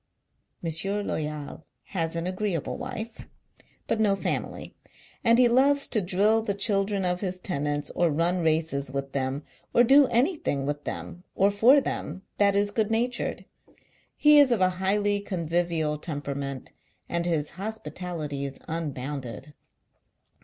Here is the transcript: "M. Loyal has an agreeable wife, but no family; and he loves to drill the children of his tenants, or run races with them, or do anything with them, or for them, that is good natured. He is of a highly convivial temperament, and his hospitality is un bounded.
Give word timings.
"M. 0.65 1.05
Loyal 1.05 1.67
has 1.89 2.15
an 2.15 2.25
agreeable 2.25 2.75
wife, 2.75 3.27
but 3.85 3.99
no 3.99 4.15
family; 4.15 4.73
and 5.23 5.37
he 5.37 5.47
loves 5.47 5.87
to 5.89 6.01
drill 6.01 6.41
the 6.41 6.55
children 6.55 7.05
of 7.05 7.19
his 7.19 7.37
tenants, 7.39 7.91
or 7.93 8.09
run 8.09 8.39
races 8.41 8.89
with 8.89 9.11
them, 9.11 9.43
or 9.75 9.83
do 9.83 10.07
anything 10.07 10.65
with 10.65 10.85
them, 10.85 11.23
or 11.35 11.51
for 11.51 11.79
them, 11.79 12.23
that 12.39 12.55
is 12.55 12.71
good 12.71 12.89
natured. 12.89 13.45
He 14.15 14.39
is 14.39 14.51
of 14.51 14.59
a 14.59 14.69
highly 14.81 15.19
convivial 15.19 15.99
temperament, 15.99 16.71
and 17.07 17.27
his 17.27 17.51
hospitality 17.51 18.45
is 18.45 18.57
un 18.67 18.93
bounded. 18.93 19.53